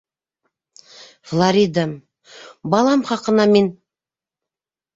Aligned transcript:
Флоридам... 1.31 1.93
балам 2.73 3.07
хаҡына 3.13 3.49
мин... 3.55 3.73